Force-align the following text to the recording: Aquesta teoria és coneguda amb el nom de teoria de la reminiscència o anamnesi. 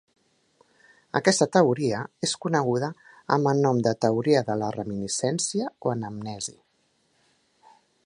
Aquesta 1.19 1.47
teoria 1.57 1.99
és 2.29 2.33
coneguda 2.47 2.91
amb 3.37 3.51
el 3.53 3.63
nom 3.67 3.83
de 3.89 3.95
teoria 4.07 4.43
de 4.51 4.59
la 4.65 4.73
reminiscència 4.79 5.73
o 5.91 5.97
anamnesi. 5.97 6.61